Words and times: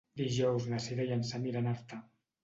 Dijous 0.19 0.63
na 0.69 0.79
Sira 0.85 1.05
i 1.09 1.13
en 1.15 1.21
Sam 1.31 1.45
iran 1.49 1.69
a 1.69 1.75
Artà. 1.79 2.01